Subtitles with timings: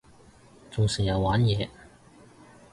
[0.71, 1.69] 仲成日玩嘢